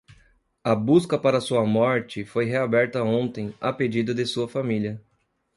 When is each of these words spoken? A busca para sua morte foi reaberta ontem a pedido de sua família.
A 0.65 0.73
busca 0.75 1.15
para 1.15 1.39
sua 1.39 1.63
morte 1.63 2.25
foi 2.25 2.45
reaberta 2.45 3.03
ontem 3.03 3.53
a 3.61 3.71
pedido 3.71 4.15
de 4.15 4.25
sua 4.25 4.49
família. 4.49 4.99